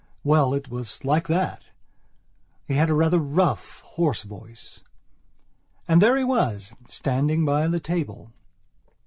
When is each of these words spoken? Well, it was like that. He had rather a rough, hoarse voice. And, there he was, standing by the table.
Well, 0.23 0.55
it 0.55 0.67
was 0.67 1.05
like 1.05 1.27
that. 1.27 1.65
He 2.67 2.73
had 2.73 2.89
rather 2.89 3.17
a 3.19 3.21
rough, 3.21 3.81
hoarse 3.81 4.23
voice. 4.23 4.81
And, 5.87 6.01
there 6.01 6.17
he 6.17 6.23
was, 6.23 6.73
standing 6.89 7.45
by 7.45 7.67
the 7.67 7.79
table. 7.79 8.31